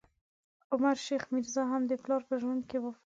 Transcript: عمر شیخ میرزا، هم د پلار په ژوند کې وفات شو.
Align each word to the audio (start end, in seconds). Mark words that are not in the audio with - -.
عمر 0.71 0.97
شیخ 1.07 1.23
میرزا، 1.33 1.63
هم 1.71 1.81
د 1.87 1.91
پلار 2.03 2.21
په 2.29 2.35
ژوند 2.41 2.61
کې 2.69 2.77
وفات 2.85 2.97
شو. 2.97 2.99